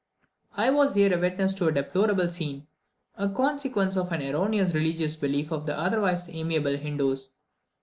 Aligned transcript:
I 0.57 0.71
was 0.71 0.95
here 0.95 1.15
a 1.15 1.19
witness 1.21 1.61
of 1.61 1.67
a 1.67 1.71
deplorable 1.73 2.27
scene, 2.31 2.65
a 3.17 3.29
consequence 3.29 3.95
of 3.95 4.11
an 4.11 4.23
erroneous 4.23 4.73
religious 4.73 5.15
belief 5.15 5.51
of 5.51 5.67
the 5.67 5.77
otherwise 5.77 6.27
amiable 6.27 6.75
Hindoos. 6.75 7.29